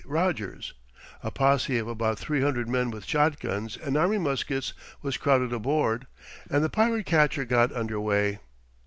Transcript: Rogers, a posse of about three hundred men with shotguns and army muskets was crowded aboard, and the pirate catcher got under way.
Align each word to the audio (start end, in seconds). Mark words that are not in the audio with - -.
Rogers, 0.03 0.73
a 1.21 1.29
posse 1.29 1.77
of 1.77 1.87
about 1.87 2.17
three 2.17 2.41
hundred 2.41 2.67
men 2.67 2.89
with 2.89 3.05
shotguns 3.05 3.77
and 3.77 3.95
army 3.95 4.17
muskets 4.17 4.73
was 5.03 5.15
crowded 5.15 5.53
aboard, 5.53 6.07
and 6.49 6.63
the 6.63 6.69
pirate 6.69 7.05
catcher 7.05 7.45
got 7.45 7.71
under 7.71 7.99
way. 7.99 8.39